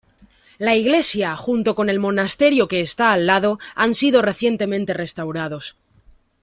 La 0.57 0.75
iglesia, 0.75 1.35
junto 1.37 1.75
con 1.75 1.87
el 1.87 1.99
monasterio 1.99 2.67
que 2.67 2.81
está 2.81 3.11
al 3.11 3.27
lado, 3.27 3.59
han 3.75 3.93
sido 3.93 4.23
recientemente 4.23 4.95
restaurados. 4.95 5.77